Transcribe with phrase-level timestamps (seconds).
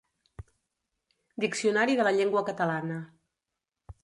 [1.45, 3.01] Diccionari de la Llengua Catalana.